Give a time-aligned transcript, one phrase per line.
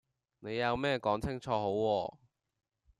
[0.39, 2.15] 你有咩講清楚好喎